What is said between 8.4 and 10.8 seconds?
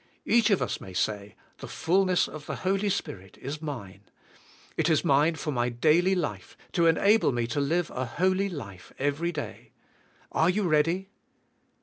life every day. Are you